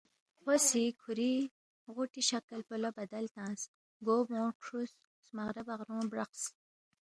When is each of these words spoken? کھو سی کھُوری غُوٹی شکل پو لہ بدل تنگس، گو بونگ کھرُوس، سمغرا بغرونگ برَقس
کھو 0.41 0.53
سی 0.67 0.83
کھُوری 1.01 1.33
غُوٹی 1.93 2.21
شکل 2.29 2.59
پو 2.67 2.75
لہ 2.81 2.89
بدل 2.97 3.25
تنگس، 3.35 3.63
گو 4.05 4.15
بونگ 4.27 4.53
کھرُوس، 4.61 4.91
سمغرا 5.27 5.61
بغرونگ 5.67 6.07
برَقس 6.11 6.43